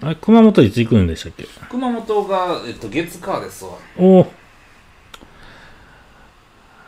[0.02, 1.46] あれ熊本いつ行くんでしたっけ？
[1.62, 3.72] あ熊本が、えっと、月火ですわ。
[3.96, 4.32] おお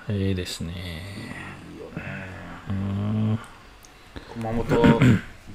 [0.08, 0.74] ええですね。
[4.34, 5.00] 熊本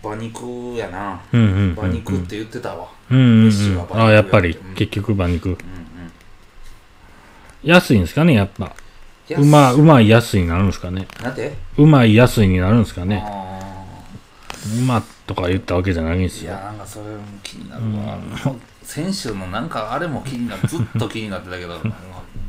[0.04, 1.22] 馬肉やな。
[1.32, 2.88] うんうんうん馬肉って言ってたわ。
[3.12, 5.50] うんうん飯は馬肉うんあやっぱりうん結局馬肉。
[5.50, 5.60] うんうん
[7.64, 8.66] 安いんですかねやっぱ。
[8.66, 8.76] いや
[9.36, 11.08] うまうまい安いになるんですかね。
[11.22, 13.24] なんでうまい安いになるんですかね。
[13.26, 13.60] あ
[14.80, 16.52] うまとか言ったわけじゃないんですよ。
[16.52, 18.18] ーいやなんかそれも気になるわ、
[18.84, 20.68] 先週のなんかあれも気になる。
[20.68, 21.80] ずっと気になってたけど。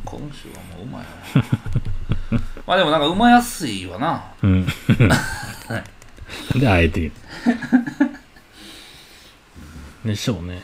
[0.05, 2.41] 今週はもううまいな。
[2.67, 4.23] まあでもなんかうまやすいわな。
[4.43, 4.67] うん。
[6.59, 7.11] であえて
[10.05, 10.63] でしょうね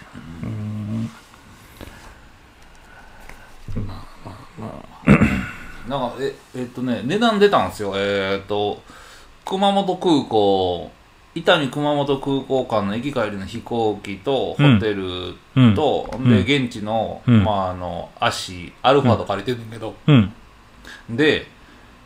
[5.88, 7.92] なんかええっとね値段出たんですよ。
[7.96, 8.82] えっと
[9.44, 10.90] 熊本空港
[11.34, 16.28] 伊丹熊本空港間の駅帰りの飛行機とホテルうんと、うん。
[16.28, 17.44] で現地の、うん。
[17.44, 20.32] まああの足アルファード借りてるんだけど、うん。
[21.10, 21.46] で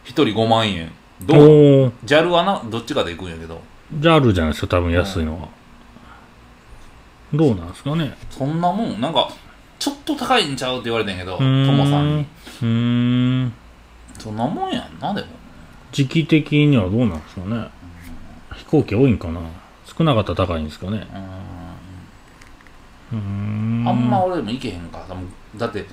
[0.05, 0.93] 1人5万円。
[1.23, 2.63] どう？JAL はな？
[2.69, 3.61] どっちかで行くんやけど。
[3.95, 5.49] じゃああるじゃないですか多分安いのは。
[7.33, 8.17] どうなんですかね。
[8.29, 9.31] そんなもんなんか
[9.79, 12.23] ちょっと高いんちゃうって言われてんけどともさんに。
[12.23, 12.67] うー
[13.47, 13.53] ん
[14.23, 15.27] そんなもんやんなでも。
[15.91, 17.69] 時期的にはどうなんですかね。
[18.55, 19.41] 飛行機多いんかな。
[19.85, 21.07] 少なかったら高いんですかね。
[23.13, 23.19] うん。
[23.19, 23.89] うーん。
[23.89, 25.05] あんま俺でも行けへんか。
[25.57, 25.85] だって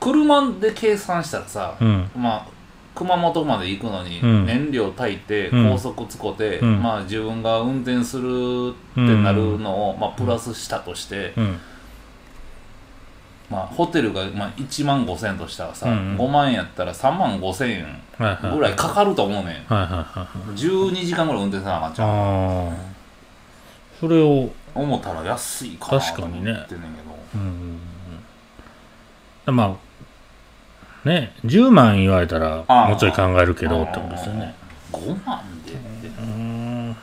[0.00, 2.10] 車で計算したらさ、うん。
[2.16, 2.46] まあ
[2.94, 4.44] 熊本まで行くのにうん。
[4.44, 5.70] 燃料炊いてうん。
[5.70, 6.82] 高速使って、うん。
[6.82, 11.58] まあ自分が運転するってなるのを、まあ、プラスしたとして、うん
[13.52, 16.16] まあ、ホテルがまあ1万5千円としたらさ、うんうん。
[16.18, 18.00] 5万円やったら3万5千円
[18.54, 19.72] ぐらいかかると思うねん。
[19.72, 22.72] はいはいはい12時間ぐらい運転せなあかんちゃう
[24.00, 27.12] それを思ったら安いかな確かにねと思ってんねんけど。
[27.34, 27.78] うん
[29.56, 29.76] ま
[31.04, 34.54] あね10万言われたらもうちょい考えるけどってことですよね。
[34.92, 36.96] 5万でってうん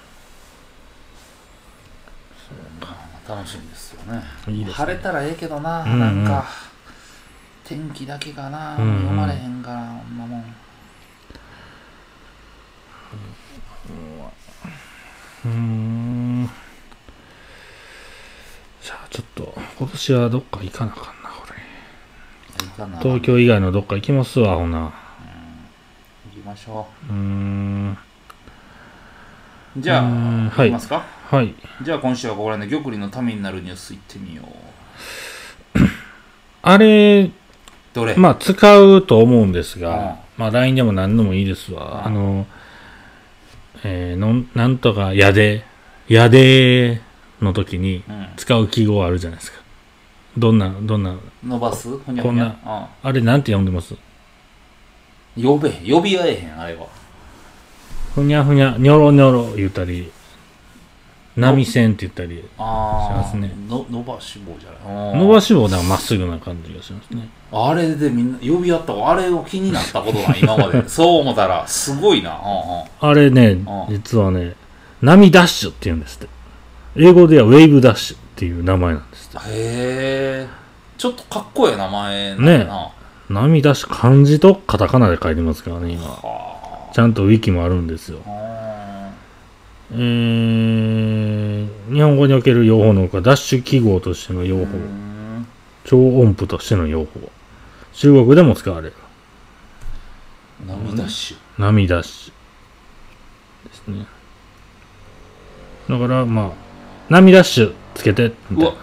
[3.29, 4.23] 楽しみですよね。
[4.47, 4.73] いいですね。
[4.73, 5.99] 晴れたらええけどな、うんうん。
[5.99, 6.45] なんか
[7.63, 8.95] 天気だけがな、うんうん。
[9.01, 10.55] 読まれへんからこんなもん。
[15.45, 16.49] うん。
[18.81, 23.03] じゃあちょっと今年はどっか行かなあかんなこれ。
[23.03, 24.79] 東京以外のどっか行きますわほな。
[24.79, 24.91] 行
[26.33, 27.11] きましょう。
[27.11, 27.97] ーん。
[29.77, 30.95] うじゃあ、行きますか？
[30.95, 31.18] はい
[31.83, 34.47] じゃあ今週はここら辺で玉林のためになるニュース行ってみよう。
[36.63, 37.29] あれ
[37.93, 40.15] どれ、まあ使うと思うんですが、うん。
[40.37, 42.11] まあ LINE でも何でもいいですわ、うん。
[42.11, 42.47] あの
[43.83, 45.63] えーのんなんとかやで
[46.07, 47.01] やで
[47.41, 49.59] の時にうん、使う記号あるじゃないですか。
[50.35, 51.15] どんなどんな？
[51.45, 51.95] 伸ばす？
[51.95, 52.89] ふにゃふにゃ？
[53.03, 53.95] あれなんて読んでます？
[55.37, 55.69] うん、呼べ。
[55.69, 56.87] 呼び合えへんあれは。
[58.15, 60.11] ふにゃふにゃにょろにょろ言ったり
[61.39, 63.53] 波線って言ったりああしますね。
[63.67, 65.17] の伸ばし棒じゃない。
[65.17, 67.29] 伸ばし棒なんかまっすぐな感じがしますね。
[67.51, 69.11] あれでみんな呼び合ったわ。
[69.11, 70.87] あれを気になったことない今まで。
[70.89, 72.39] そう思ったらすごいな、
[72.99, 73.67] あれねん。
[73.89, 74.55] 実はね
[75.01, 76.27] 波ダッシュって言うんですって。
[76.95, 79.47] 英語ではウェーブダッシュっていう名前なんですって。
[79.47, 80.47] へえ
[80.97, 82.89] ちょっとかっこええ名前なんやな、
[83.29, 86.03] 波ダッシュ漢字とカタカナで書いてますからね今。
[86.03, 86.49] は
[86.93, 88.19] ちゃんとウィキもあるんですよ
[89.91, 94.65] あはえー、日本語における用法のほかダッシュ記号としての用法。
[95.85, 97.31] 超音符としての用法。
[97.93, 98.93] 中国でも使われる。
[100.67, 101.37] 波ダッシュ。
[101.57, 104.05] 波ダッシュですね。
[105.89, 106.51] だからまあ
[107.09, 108.73] 波ダッシュつけてみた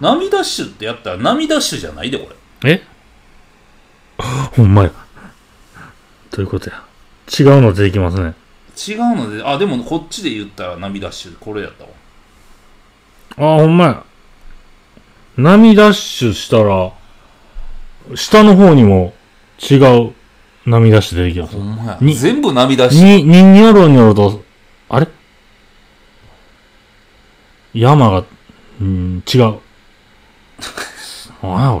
[0.00, 2.28] 波ダッシュってやったら波ダッシュじゃないでこ
[2.62, 2.74] れ。
[2.74, 2.82] なえ？
[4.56, 4.90] ほんまや。
[6.30, 6.82] ということや。
[7.38, 8.34] 違うの出てきますね
[8.86, 13.56] 違うのであでもこっちで言ったら波ダッシュこれやったわ。
[13.56, 14.04] あほんまや。
[15.36, 16.92] 波ダッシュしたら
[18.14, 19.12] 下の方にも
[19.58, 20.12] 違う
[20.64, 21.54] 波ダッシュ出てきます。
[21.56, 21.98] ほんまや。
[22.00, 23.04] に全部波ダッシュ。
[23.04, 24.42] に、ににょろにょろと、
[24.88, 25.08] あれ？
[27.74, 28.24] 山が、
[28.80, 29.58] うん、違う。
[31.42, 31.80] あ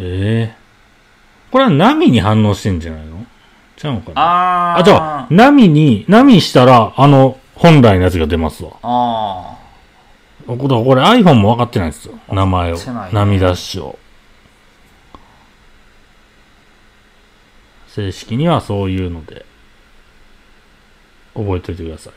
[0.00, 0.56] ええ。
[1.50, 3.26] これは波に反応してんじゃないの？
[3.78, 4.74] ちゃうのかな？
[4.74, 8.72] あーあ、じゃあ、波に、波したら、あの、本来のやつが出ますわ。
[8.82, 9.56] あ
[10.46, 12.18] これ、これ iPhone も分かってないんですよ。
[12.32, 12.76] 名前を
[13.12, 13.98] 波ダッシュを。
[17.88, 19.44] 正式にはそういうので、
[21.34, 22.12] 覚えておいてください。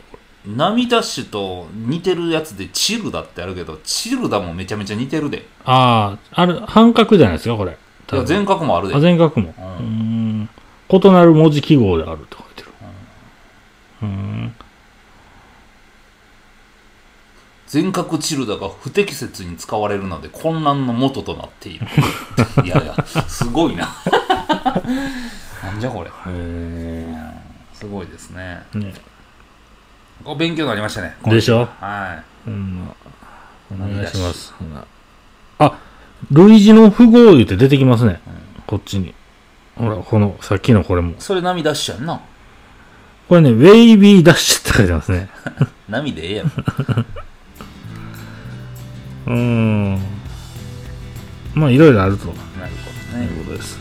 [0.46, 7.78] 波ダッシュと似てるやつでチルダってあるけどチルダもめちゃめちゃ似てるでいああ、ある、半角じゃないですか、これ。
[8.26, 9.54] 全角もあるであ、全角も。
[9.80, 10.01] うん。
[10.92, 12.68] 異なる文字記号であると書いてる。
[14.04, 14.56] うーん。
[17.68, 21.88] 全角チルダが不適切に使われるので混乱の元となっている
[22.66, 22.94] いやいや
[23.30, 23.88] すごいな
[25.64, 27.16] なんじゃこれえ
[27.74, 28.94] すごいですねー、ね。
[30.26, 31.70] お勉強になりましたねでしょ？
[31.80, 32.90] はうん。
[33.74, 34.54] お願いします。
[35.60, 35.74] あ、
[36.32, 38.20] 類似の符号言って出てきますね。
[38.68, 39.16] こっちに。
[39.82, 41.16] ほら、この、さっきのこれもい。
[41.18, 42.22] それ波ダッシュやんな
[43.28, 45.30] これね、ウェイビーダッシュって書いてますね。
[45.90, 46.48] 波でええやん
[49.28, 50.00] うーん。
[51.56, 52.28] まあ、いろいろあると。
[52.28, 52.38] なる
[53.12, 53.80] ほどいねうことです。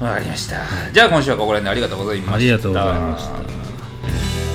[0.00, 0.56] わかりました
[0.92, 4.53] じゃあ今週はここら辺でありがとうございましたありがとうございました。